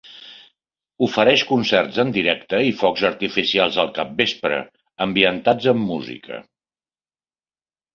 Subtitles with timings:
[1.07, 4.61] Ofereix concerts en directe i focs artificials al capvespre,
[5.09, 6.45] ambientats amb música.